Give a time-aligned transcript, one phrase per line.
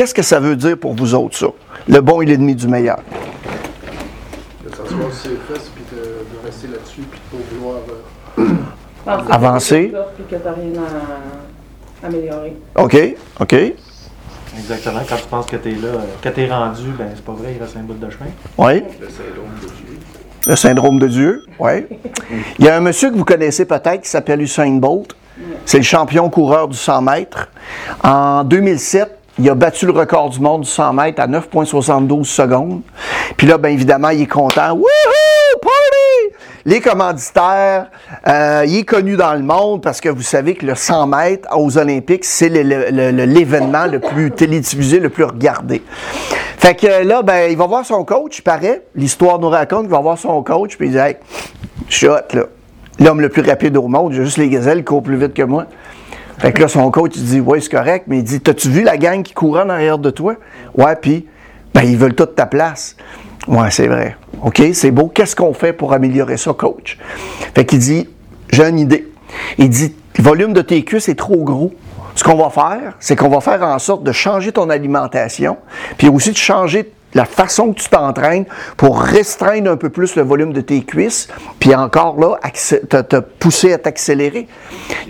[0.00, 1.48] qu'est-ce que ça veut dire pour vous autres, ça?
[1.86, 3.00] Le bon et l'ennemi du meilleur.
[4.64, 7.76] De s'asseoir sur ses fesses, puis de, de rester là-dessus, puis de pas vouloir.
[8.38, 9.92] euh, que Avancer.
[10.16, 10.72] Puis que t'as rien
[12.02, 12.56] à améliorer.
[12.76, 12.96] OK,
[13.40, 13.52] OK.
[14.56, 15.00] Exactement.
[15.06, 15.88] Quand tu penses que t'es là,
[16.22, 18.30] que t'es rendu, ben c'est pas vrai, il reste un bout de chemin.
[18.56, 18.82] Oui.
[18.98, 19.98] le syndrome de Dieu.
[20.46, 21.86] Le syndrome de Dieu, oui.
[22.58, 25.14] Il y a un monsieur que vous connaissez peut-être qui s'appelle Usain Bolt.
[25.66, 27.48] C'est le champion coureur du 100 mètres.
[28.02, 32.82] En 2007, il a battu le record du monde du 100 mètres à 9,72 secondes.
[33.36, 34.72] Puis là, bien évidemment, il est content.
[34.72, 35.58] Wouhou!
[35.62, 36.36] Party!
[36.66, 37.86] Les commanditaires,
[38.28, 41.48] euh, il est connu dans le monde parce que vous savez que le 100 mètres
[41.56, 45.82] aux Olympiques, c'est l'événement le plus télédiffusé, le plus regardé.
[46.58, 48.82] Fait que là, ben, il va voir son coach, il paraît.
[48.94, 51.16] L'histoire nous raconte qu'il va voir son coach, puis il dit Hey,
[51.88, 52.22] je là.
[52.98, 55.42] L'homme le plus rapide au monde, j'ai juste les gazelles qui courent plus vite que
[55.42, 55.64] moi.
[56.40, 58.82] Fait que là, son coach, il dit Ouais, c'est correct, mais il dit T'as-tu vu
[58.82, 60.36] la gang qui court en arrière de toi?
[60.74, 61.26] Ouais, puis,
[61.74, 62.96] ben, ils veulent toute ta place.
[63.46, 64.16] Ouais, c'est vrai.
[64.42, 65.08] OK, c'est beau.
[65.08, 66.96] Qu'est-ce qu'on fait pour améliorer ça, coach?
[67.54, 68.08] Fait qu'il dit
[68.50, 69.06] J'ai une idée.
[69.58, 71.74] Il dit Le volume de tes cuisses est trop gros.
[72.14, 75.58] Ce qu'on va faire, c'est qu'on va faire en sorte de changer ton alimentation,
[75.98, 78.44] puis aussi de changer la façon que tu t'entraînes
[78.76, 82.38] pour restreindre un peu plus le volume de tes cuisses, puis encore là,
[83.02, 84.46] te, pousser à t'accélérer.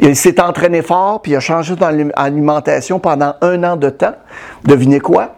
[0.01, 3.91] Il s'est entraîné fort, puis il a changé ton alim- alimentation pendant un an de
[3.91, 4.15] temps.
[4.65, 5.37] Devinez quoi?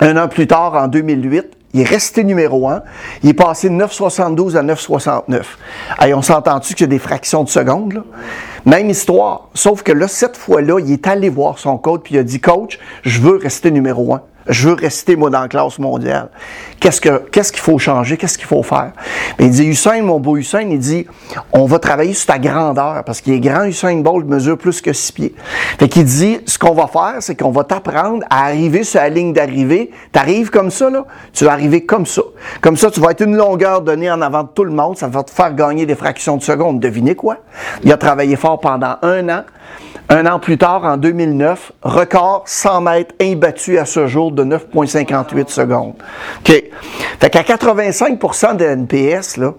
[0.00, 2.82] Un an plus tard, en 2008, il est resté numéro un.
[3.22, 5.42] Il est passé de 9,72 à 9,69.
[6.00, 7.94] Hey, on s'entend-tu qu'il y a des fractions de secondes?
[7.94, 8.04] Là?
[8.64, 9.48] Même histoire.
[9.54, 12.40] Sauf que là, cette fois-là, il est allé voir son coach puis il a dit
[12.40, 14.22] Coach, je veux rester numéro un.
[14.46, 16.28] Je veux rester, moi, dans la classe mondiale.
[16.80, 18.16] Qu'est-ce que qu'est-ce qu'il faut changer?
[18.16, 18.92] Qu'est-ce qu'il faut faire?
[19.38, 21.06] Ben, il dit Hussein, mon beau Hussein, il dit
[21.52, 24.92] On va travailler sur ta grandeur parce qu'il est grand, Hussein Bolt mesure plus que
[24.92, 25.34] six pieds.
[25.78, 29.08] Fait qu'il dit Ce qu'on va faire, c'est qu'on va t'apprendre à arriver sur la
[29.08, 29.90] ligne d'arrivée.
[30.12, 32.22] Tu arrives comme ça, là, tu vas arriver comme ça.
[32.60, 34.98] Comme ça, tu vas être une longueur donnée en avant de tout le monde.
[34.98, 36.80] Ça va te faire gagner des fractions de seconde.
[36.80, 37.38] Devinez quoi?
[37.82, 39.42] Il a travaillé fort pendant un an.
[40.08, 45.48] Un an plus tard, en 2009, record 100 mètres imbattu à ce jour de 9,58
[45.48, 45.94] secondes.
[46.40, 46.62] OK.
[47.20, 49.54] Fait qu'à 85% de NPS, là,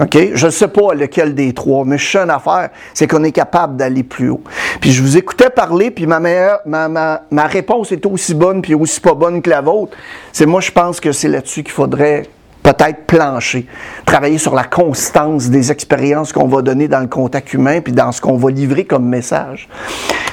[0.00, 3.22] OK, je ne sais pas lequel des trois, mais je sais une affaire, c'est qu'on
[3.22, 4.42] est capable d'aller plus haut.
[4.80, 8.60] Puis je vous écoutais parler, puis ma, meilleure, ma, ma, ma réponse est aussi bonne,
[8.60, 9.96] puis aussi pas bonne que la vôtre.
[10.32, 12.24] C'est moi, je pense que c'est là-dessus qu'il faudrait
[12.64, 13.66] peut-être plancher,
[14.06, 18.10] travailler sur la constance des expériences qu'on va donner dans le contact humain, puis dans
[18.10, 19.68] ce qu'on va livrer comme message.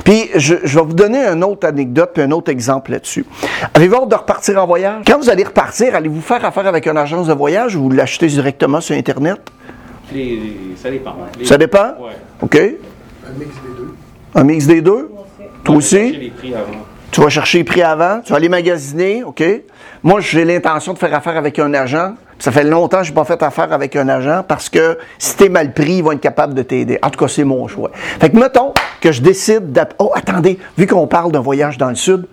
[0.06, 3.25] Puis je, je vais vous donner une autre anecdote, puis un autre exemple là-dessus.
[3.74, 5.03] Avez-vous hâte de repartir en voyage?
[5.06, 8.28] Quand vous allez repartir, allez-vous faire affaire avec une agence de voyage ou vous l'achetez
[8.28, 9.40] directement sur Internet?
[10.14, 11.16] Les- ça dépend.
[11.38, 11.90] Les- Ça dépend?
[12.00, 12.16] Ouais.
[12.41, 12.56] OK?
[12.56, 13.96] Un mix des deux.
[14.34, 15.12] Un mix des deux?
[15.64, 16.18] Toi Chercher aussi?
[16.18, 16.86] les prix avant.
[17.12, 19.44] Tu vas chercher les prix avant, tu vas aller magasiner, OK?
[20.04, 22.14] Moi, j'ai l'intention de faire affaire avec un agent.
[22.40, 25.38] Ça fait longtemps que je n'ai pas fait affaire avec un agent parce que si
[25.38, 26.98] tu es mal pris, ils vont être capables de t'aider.
[27.04, 27.92] En tout cas, c'est mon choix.
[28.20, 31.90] Fait que mettons que je décide d'app- Oh, attendez, vu qu'on parle d'un voyage dans
[31.90, 32.26] le sud,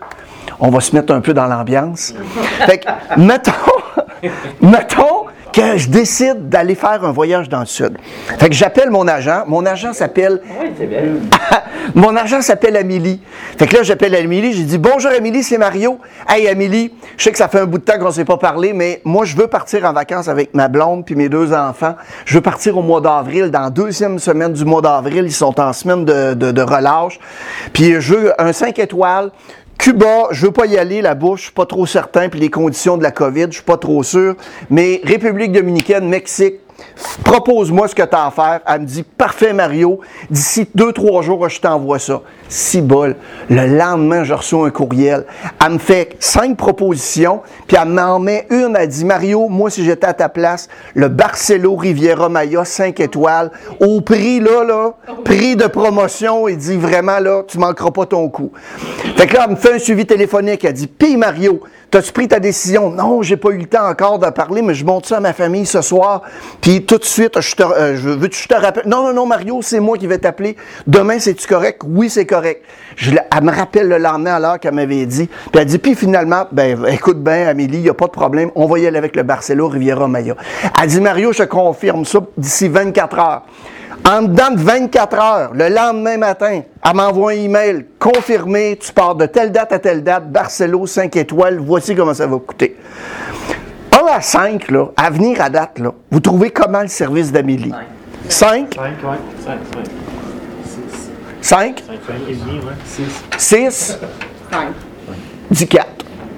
[0.61, 2.15] on va se mettre un peu dans l'ambiance.
[2.65, 2.89] Fait que,
[3.21, 3.53] mettons,
[4.63, 5.27] mettons
[5.59, 7.97] que je décide d'aller faire un voyage dans le sud.
[8.39, 9.43] Fait que j'appelle mon agent.
[9.49, 11.01] Mon agent s'appelle Oui, c'est bien.
[11.95, 13.21] mon agent s'appelle Amélie.
[13.59, 15.99] Fait que là, j'appelle Amélie, j'ai dit Bonjour Amélie, c'est Mario.
[16.29, 18.37] Hey Amélie, je sais que ça fait un bout de temps qu'on ne s'est pas
[18.37, 21.97] parlé, mais moi, je veux partir en vacances avec ma blonde puis mes deux enfants.
[22.25, 25.25] Je veux partir au mois d'avril, dans la deuxième semaine du mois d'avril.
[25.25, 27.19] Ils sont en semaine de, de, de relâche.
[27.73, 29.31] Puis je veux un 5 étoiles.
[29.79, 32.97] Cuba, je veux pas y aller là-bas, je suis pas trop certain, puis les conditions
[32.97, 34.35] de la COVID, je suis pas trop sûr.
[34.71, 36.57] Mais République dominicaine, Mexique,
[37.25, 38.61] propose-moi ce que tu as à faire.
[38.67, 40.01] Elle me dit, parfait Mario,
[40.31, 42.23] d'ici deux, trois jours, je t'envoie ça.
[42.49, 43.17] Si bol.
[43.51, 45.27] Le lendemain, je reçois un courriel.
[45.65, 48.77] Elle me fait cinq propositions, puis elle m'en met une.
[48.79, 53.51] Elle dit, Mario, moi, si j'étais à ta place, le Barcelo Riviera Maya, 5 étoiles,
[53.81, 54.95] au prix, là, là,
[55.25, 58.53] prix de promotion, il dit vraiment, là, tu manqueras pas ton coup.
[59.17, 60.65] Fait que là, elle me fait un suivi téléphonique.
[60.65, 62.91] Elle dit, Pis Mario, t'as-tu pris ta décision?
[62.91, 65.33] Non, j'ai pas eu le temps encore de parler, mais je monte ça à ma
[65.33, 66.23] famille ce soir.
[66.61, 68.87] Puis tout de suite, je te, euh, veux je te rappelle?
[68.87, 70.57] Non, non, non, Mario, c'est moi qui vais t'appeler.
[70.87, 71.83] Demain, c'est-tu correct?
[71.87, 72.65] Oui, c'est correct.
[72.97, 75.27] Je, elle me rappelle le lendemain à l'heure qu'elle m'avait dit.
[75.27, 78.51] Puis elle dit, puis finalement, ben, écoute bien, Amélie, il n'y a pas de problème.
[78.55, 80.35] On va y aller avec le Barcelo Riviera Maya.
[80.81, 83.43] Elle dit, Mario, je confirme ça d'ici 24 heures.
[84.05, 89.15] En dedans de 24 heures, le lendemain matin, elle m'envoie un email confirmé, tu pars
[89.15, 92.77] de telle date à telle date, Barcelo 5 étoiles, voici comment ça va coûter.
[93.93, 97.73] 1 à 5, là, à venir à date, là, vous trouvez comment le service d'Amélie?
[98.29, 98.75] 5?
[98.75, 99.17] 5, ouais.
[99.45, 99.85] 5, 5.
[101.41, 101.83] 5?
[101.87, 102.73] 5, 5 et demi, ouais.
[102.85, 103.25] 6.
[103.39, 103.99] 6?
[104.51, 104.69] Cinq.
[105.51, 105.87] Dis 4.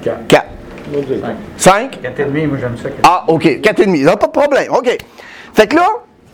[0.02, 0.26] 4.
[0.28, 0.46] 4.
[0.92, 1.22] Moi, j'ai-
[1.56, 1.98] 5?
[2.02, 2.88] 4,5, moi j'aime ça.
[3.02, 3.44] Ah, OK.
[3.60, 4.04] 4,5.
[4.04, 4.72] Non, pas de problème.
[4.72, 4.98] OK.
[5.54, 5.86] Fait que là,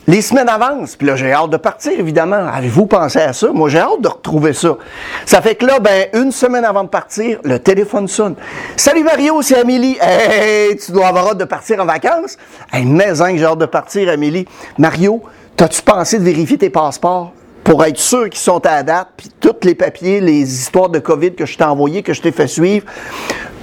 [0.07, 0.95] les semaines avancent.
[0.95, 2.47] Puis là, j'ai hâte de partir, évidemment.
[2.51, 3.51] Avez-vous pensé à ça?
[3.51, 4.77] Moi, j'ai hâte de retrouver ça.
[5.25, 8.35] Ça fait que là, ben, une semaine avant de partir, le téléphone sonne.
[8.77, 9.97] Salut Mario, c'est Amélie.
[10.01, 12.37] Hey, tu dois avoir hâte de partir en vacances?
[12.71, 14.47] Hey, mais hein, j'ai hâte de partir, Amélie.
[14.77, 15.21] Mario,
[15.57, 17.33] t'as-tu pensé de vérifier tes passeports?
[17.65, 20.99] Pour être sûr qu'ils sont à la date, puis tous les papiers, les histoires de
[20.99, 22.85] COVID que je t'ai envoyés, que je t'ai fait suivre,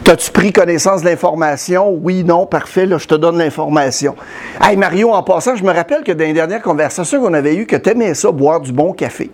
[0.04, 1.98] T'as-tu pris connaissance de l'information?
[2.02, 4.14] Oui, non, parfait, là, je te donne l'information.
[4.60, 7.64] Hey, Mario, en passant, je me rappelle que dans les dernières conversations qu'on avait eues,
[7.64, 9.30] que t'aimais ça, boire du bon café.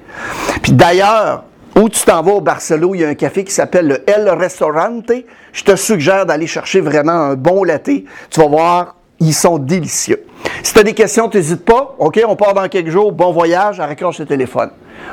[0.62, 1.42] Puis d'ailleurs,
[1.76, 4.28] où tu t'en vas au Barcelo, il y a un café qui s'appelle le El
[4.28, 5.10] Restaurante.
[5.52, 7.90] Je te suggère d'aller chercher vraiment un bon latte.
[8.30, 10.24] Tu vas voir, ils sont délicieux.
[10.62, 11.96] Si tu as des questions, n'hésite pas.
[11.98, 13.10] OK, on part dans quelques jours.
[13.10, 14.70] Bon voyage, raccroche le téléphone.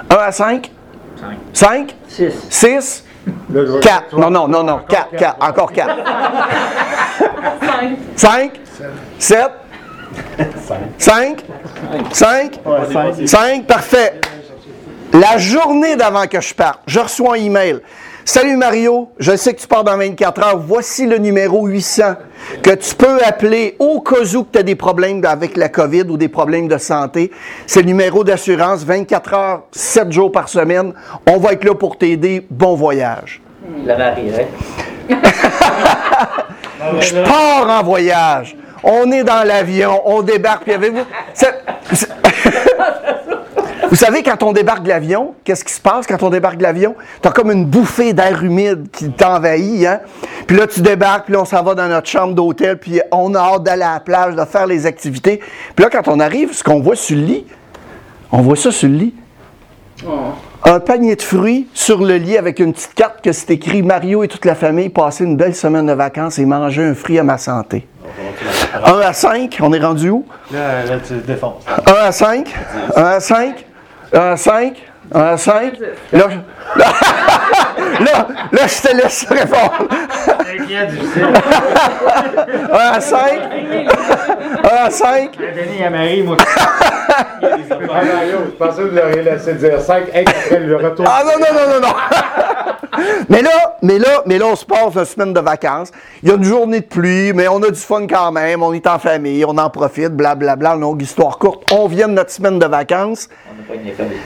[0.08, 0.72] 1 à 5?
[1.52, 1.96] 5?
[2.08, 2.34] 6.
[2.48, 3.04] 6?
[3.54, 4.18] Là, je vais- 4.
[4.18, 4.80] Non, non, non, non.
[4.88, 5.38] 4, 4.
[5.42, 5.96] Encore 4.
[8.16, 8.52] 5.
[9.20, 9.52] 7.
[10.98, 11.44] 5.
[12.12, 12.60] 5.
[13.26, 13.66] 5.
[13.68, 14.20] Parfait.
[15.14, 17.80] La journée d'avant que je parte, je reçois un email.
[18.30, 20.58] Salut Mario, je sais que tu pars dans 24 heures.
[20.60, 22.16] Voici le numéro 800
[22.62, 26.18] que tu peux appeler au cas où tu as des problèmes avec la COVID ou
[26.18, 27.32] des problèmes de santé.
[27.68, 30.92] C'est le numéro d'assurance 24 heures, 7 jours par semaine.
[31.26, 32.46] On va être là pour t'aider.
[32.50, 33.42] Bon voyage.
[33.86, 34.50] La marierait.
[37.00, 38.58] Je pars en voyage.
[38.84, 41.06] On est dans l'avion, on débarque, puis avez-vous.
[43.90, 46.64] Vous savez, quand on débarque de l'avion, qu'est-ce qui se passe quand on débarque de
[46.64, 46.96] l'avion?
[47.22, 50.00] T'as comme une bouffée d'air humide qui t'envahit, hein?
[50.46, 53.34] Puis là, tu débarques, puis là, on s'en va dans notre chambre d'hôtel, puis on
[53.34, 55.40] a hâte d'aller à la plage, de faire les activités.
[55.76, 57.46] Puis là, quand on arrive, ce qu'on voit sur le lit,
[58.32, 59.16] on voit ça sur le lit.
[60.64, 64.24] Un panier de fruits sur le lit avec une petite carte que c'est écrit Mario
[64.24, 67.24] et toute la famille passer une belle semaine de vacances et manger un fruit à
[67.24, 67.88] ma santé.
[68.84, 70.26] 1 à 5, on est rendu où?
[70.52, 71.64] Là, là, tu défonces.
[71.86, 72.54] 1 à 5,
[72.96, 73.66] 1 à 5,
[74.14, 74.76] 1 à 5,
[75.14, 75.74] 1 à 5.
[76.14, 76.86] Là, je- là,
[78.00, 79.88] là, là, je te laisse répondre.
[82.72, 83.40] 1 à 5,
[84.64, 85.32] 1 à 5.
[85.38, 86.38] Denis à Marie, moi.
[87.10, 87.26] Ah,
[87.88, 91.06] Mario, je pensais que vous l'auriez laissé dire 5 après le retour.
[91.08, 91.94] Ah non, non, non, non, non.
[93.30, 95.92] Mais là, mais là, mais là, on se passe une semaine de vacances.
[96.24, 98.64] Il y a une journée de pluie, mais on a du fun quand même.
[98.64, 101.72] On est en famille, on en profite, blablabla, longue histoire courte.
[101.72, 103.30] On vient de notre semaine de vacances.
[103.50, 104.18] On n'a pas une famille.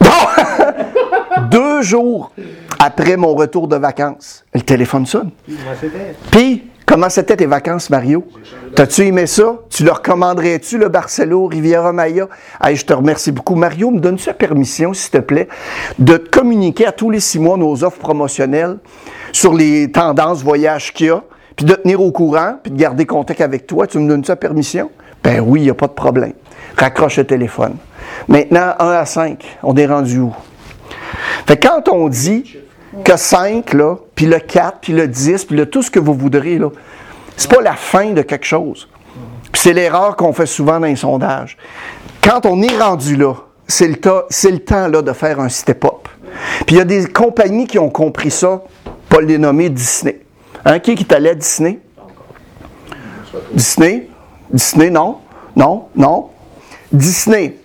[1.50, 2.32] Deux jours
[2.78, 5.30] après mon retour de vacances, le téléphone sonne.
[6.30, 8.24] Puis, comment c'était tes vacances, Mario?
[8.74, 9.58] T'as-tu aimé ça?
[9.68, 12.28] Tu le recommanderais-tu, le Barcelo, Riviera Maya?
[12.62, 13.56] Hey, je te remercie beaucoup.
[13.56, 15.48] Mario, me donne-tu la permission, s'il te plaît,
[15.98, 18.78] de communiquer à tous les six mois nos offres promotionnelles
[19.32, 21.22] sur les tendances voyage qu'il y a,
[21.56, 23.86] puis de tenir au courant, puis de garder contact avec toi?
[23.86, 24.90] Tu me donnes-tu permission?
[25.22, 26.32] Ben oui, il n'y a pas de problème.
[26.76, 27.76] Raccroche le téléphone.
[28.28, 30.32] Maintenant, 1 à 5, on est rendu où?
[31.46, 32.56] Fait quand on dit
[33.04, 36.14] que 5, là, puis le 4, puis le 10, puis le tout ce que vous
[36.14, 36.70] voudrez, là,
[37.36, 38.88] c'est pas la fin de quelque chose.
[39.52, 41.56] Puis c'est l'erreur qu'on fait souvent dans les sondages.
[42.22, 43.34] Quand on est rendu là,
[43.68, 46.08] c'est le, tas- c'est le temps là, de faire un step-up.
[46.66, 48.62] Puis il y a des compagnies qui ont compris ça,
[49.08, 50.20] pas les nommer Disney.
[50.64, 51.78] Hein, qui est allé à Disney?
[53.52, 54.08] Disney?
[54.50, 55.18] Disney, non?
[55.54, 55.86] Non?
[55.94, 56.28] Non?
[56.92, 57.56] Disney.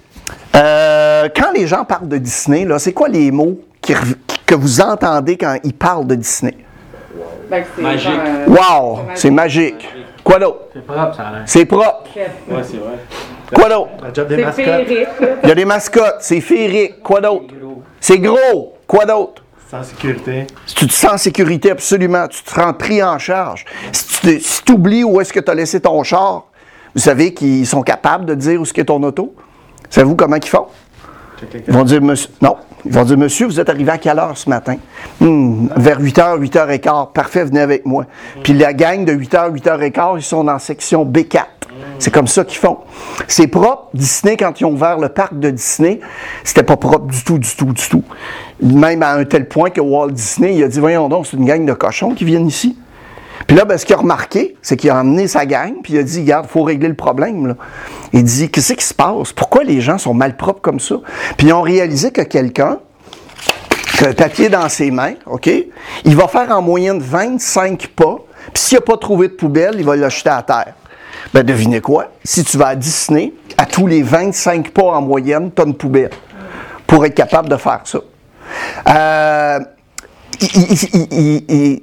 [0.55, 3.59] Euh, quand les gens parlent de Disney, là, c'est quoi les mots?
[3.81, 3.93] Qui
[4.45, 6.57] que vous entendez quand ils parlent de Disney?
[7.49, 8.09] Ben, c'est Magique.
[8.09, 8.99] genre, euh, Wow!
[9.15, 9.89] C'est magique.
[10.23, 10.59] Quoi d'autre?
[10.73, 11.41] C'est propre, ça a l'air.
[11.45, 12.09] C'est propre.
[12.15, 12.97] Ouais, c'est vrai.
[13.53, 13.89] Quoi d'autre?
[15.43, 16.17] Il y a des mascottes.
[16.19, 17.01] C'est féerique.
[17.01, 17.53] Quoi d'autre?
[17.99, 18.73] C'est gros.
[18.87, 19.43] Quoi d'autre?
[19.69, 20.47] Sans sécurité.
[20.65, 23.65] Si tu te sens en sécurité, absolument, tu te rends pris en charge.
[23.91, 26.45] Si tu oublies où est-ce que tu as laissé ton char,
[26.93, 29.33] vous savez qu'ils sont capables de dire où est-ce qu'est ton auto?
[29.89, 30.67] Savez-vous comment ils font?
[31.67, 32.57] Ils vont dire, monsieur, non.
[32.85, 34.77] Ils vont dire, monsieur, vous êtes arrivé à quelle heure ce matin?
[35.19, 37.11] Hmm, vers 8h, 8h15.
[37.13, 38.05] Parfait, venez avec moi.
[38.43, 41.45] Puis la gang de 8h, 8h15, ils sont dans la section B4.
[41.99, 42.79] C'est comme ça qu'ils font.
[43.27, 43.89] C'est propre.
[43.93, 45.99] Disney, quand ils ont ouvert le parc de Disney,
[46.43, 48.03] c'était pas propre du tout, du tout, du tout.
[48.61, 51.45] Même à un tel point que Walt Disney, il a dit, voyons donc, c'est une
[51.45, 52.77] gang de cochons qui viennent ici.
[53.47, 55.99] Puis là, ben, ce qu'il a remarqué, c'est qu'il a emmené sa gang, puis il
[55.99, 57.47] a dit, regarde, il faut régler le problème.
[57.47, 57.55] Là.
[58.13, 59.33] Il dit, qu'est-ce qui se passe?
[59.33, 60.95] Pourquoi les gens sont mal propres comme ça?
[61.37, 62.79] Puis ils ont réalisé que quelqu'un,
[63.97, 65.49] qui a un papier dans ses mains, OK,
[66.05, 68.17] il va faire en moyenne 25 pas,
[68.53, 70.73] puis s'il n'a pas trouvé de poubelle, il va le jeter à terre.
[71.33, 72.07] Ben, devinez quoi?
[72.23, 75.75] Si tu vas à Disney, à tous les 25 pas en moyenne, tu as une
[75.75, 76.09] poubelle
[76.87, 77.99] pour être capable de faire ça.
[78.89, 79.59] Euh,
[80.41, 81.81] il-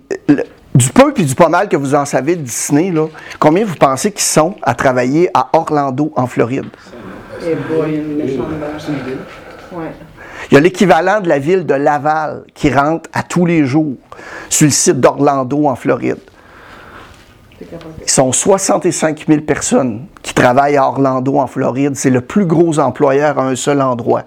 [0.79, 3.09] du peu puis du pas mal que vous en savez de Disney, là,
[3.41, 6.67] combien vous pensez qu'ils sont à travailler à Orlando, en Floride?
[7.69, 8.19] Boy, une.
[9.73, 9.93] Ouais.
[10.51, 13.97] Il y a l'équivalent de la ville de Laval qui rentre à tous les jours
[14.49, 16.19] sur le site d'Orlando, en Floride.
[17.61, 21.97] Ils sont 65 000 personnes qui travaillent à Orlando, en Floride.
[21.97, 24.23] C'est le plus gros employeur à un seul endroit.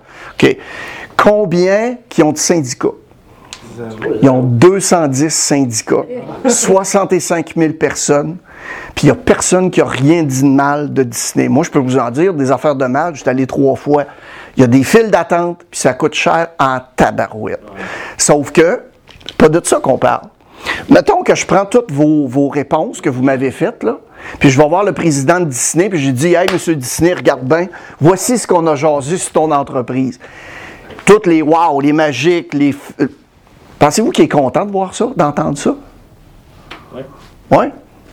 [1.15, 2.89] Combien qui ont de syndicats?
[4.21, 6.05] Ils ont 210 syndicats,
[6.45, 8.37] 65 000 personnes,
[8.95, 11.47] puis il n'y a personne qui a rien dit de mal de Disney.
[11.47, 14.05] Moi, je peux vous en dire, des affaires de mal, je suis allé trois fois.
[14.57, 17.63] Il y a des files d'attente, puis ça coûte cher en tabarouette.
[18.17, 18.81] Sauf que,
[19.37, 20.27] pas de ça qu'on parle.
[20.89, 23.97] Mettons que je prends toutes vos, vos réponses que vous m'avez faites, là,
[24.39, 27.43] puis je vais voir le président de Disney, puis j'ai dit Hey, monsieur Disney, regarde
[27.43, 27.67] bien,
[27.99, 30.19] voici ce qu'on a jasé sur ton entreprise.
[31.05, 32.75] Toutes les wow, les magiques, les.
[33.81, 35.75] Pensez-vous qu'il est content de voir ça, d'entendre ça?
[36.93, 37.03] Ouais.
[37.49, 37.65] Oui?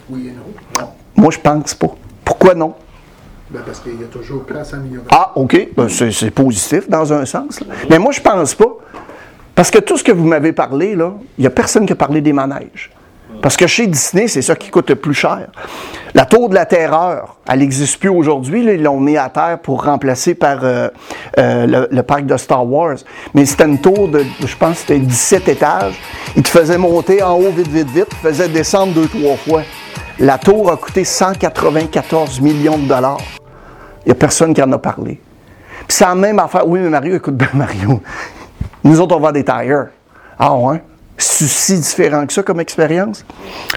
[0.08, 0.80] Oui et non.
[0.80, 0.88] Non.
[1.14, 1.88] Moi, je pense pas.
[2.25, 2.75] Pourquoi non?
[3.50, 5.06] Ben, parce qu'il y a toujours place à améliorer.
[5.10, 5.68] Ah, OK.
[5.76, 7.60] Ben, c'est, c'est positif dans un sens.
[7.60, 7.66] là.
[7.90, 8.78] Mais moi, je pense pas.
[9.54, 11.96] Parce que tout ce que vous m'avez parlé, là, il n'y a personne qui a
[11.96, 12.90] parlé des manèges.
[13.42, 15.49] Parce que chez Disney, c'est ça qui coûte le plus cher.
[16.14, 18.64] La tour de la terreur, elle n'existe plus aujourd'hui.
[18.64, 20.88] Ils l'ont mis à terre pour remplacer par euh,
[21.38, 22.97] euh, le, parc de Star Wars.
[23.35, 26.00] Mais c'était une tour de, je pense, c'était 17 étages.
[26.37, 28.06] Ils te faisaient monter en haut vite, vite, vite.
[28.11, 29.62] Ils te faisaient descendre deux, trois fois.
[30.18, 33.20] La tour a coûté 194 millions de dollars.
[34.04, 35.20] Il n'y a personne qui en a parlé.
[35.87, 36.66] Puis c'est la même affaire.
[36.66, 38.00] Oui, mais Mario, écoute bien, Mario.
[38.82, 39.88] Nous autres, on vend des tires.
[40.38, 40.82] Ah ouais?
[41.18, 43.25] Si différent que ça comme expérience?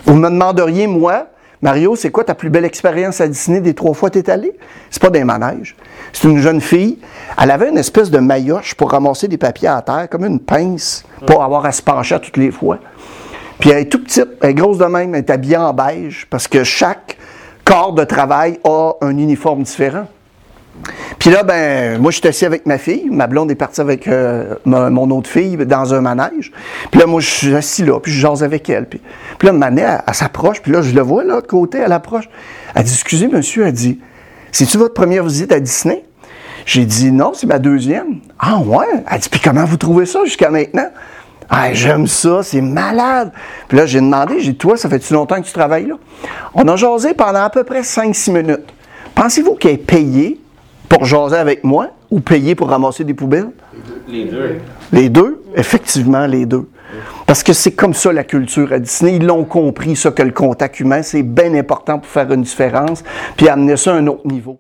[0.05, 1.27] Vous me demanderiez, moi,
[1.61, 4.29] Mario, c'est quoi ta plus belle expérience à Disney des trois fois que tu es
[4.31, 4.57] allé?
[4.89, 5.75] C'est pas des manèges.
[6.13, 6.99] C'est une jeune fille.
[7.41, 11.03] Elle avait une espèce de maillotche pour ramasser des papiers à terre, comme une pince,
[11.25, 12.79] pour avoir à se pencher toutes les fois.
[13.59, 16.25] Puis elle est tout petite, elle est grosse de même, elle est habillée en beige,
[16.29, 17.17] parce que chaque
[17.63, 20.07] corps de travail a un uniforme différent.
[21.21, 23.07] Puis là, ben, moi, je suis assis avec ma fille.
[23.11, 26.51] Ma blonde est partie avec euh, mon autre fille dans un manège.
[26.89, 28.87] Puis là, moi, je suis assis là, puis je jase avec elle.
[28.87, 28.99] Puis,
[29.37, 31.91] puis là, Manet, elle, elle s'approche, puis là, je le vois, là, de côté, elle
[31.91, 32.27] approche.
[32.73, 33.99] Elle dit, excusez, monsieur, elle dit,
[34.51, 36.03] c'est-tu votre première visite à Disney?
[36.65, 38.21] J'ai dit, non, c'est ma deuxième.
[38.39, 38.87] Ah, ouais?
[39.07, 40.89] Elle dit, puis comment vous trouvez ça jusqu'à maintenant?
[41.51, 43.31] Ah, j'aime ça, c'est malade.
[43.67, 45.97] Puis là, j'ai demandé, j'ai dit, toi, ça fait-tu longtemps que tu travailles là?
[46.55, 48.73] On a jasé pendant à peu près 5-6 minutes.
[49.13, 50.40] Pensez-vous qu'elle est payée
[50.91, 53.51] pour jaser avec moi ou payée pour ramasser des poubelles?
[54.09, 54.57] Les deux.
[54.91, 55.41] Les deux?
[55.55, 56.67] Effectivement, les deux.
[57.25, 59.15] Parce que c'est comme ça la culture à Disney.
[59.15, 63.05] Ils l'ont compris, ça, que le contact humain, c'est bien important pour faire une différence,
[63.37, 64.49] puis amener ça à un autre niveau.